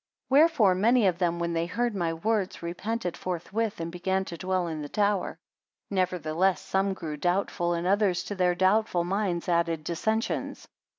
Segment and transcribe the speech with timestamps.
[0.29, 4.35] 76 Wherefore many of them when they heard my words, repented forthwith, and began to
[4.37, 5.37] dwell in the tower.
[5.91, 10.67] Nevertheless some grew doubtful, and others to their doubtful minds added dissensions.